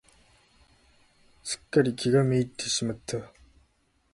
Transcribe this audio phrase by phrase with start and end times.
[1.43, 3.21] すっかり気が滅入ってしまった。